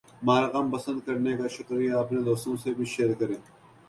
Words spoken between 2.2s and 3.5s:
دوستوں سے بھی شیئر کریں۔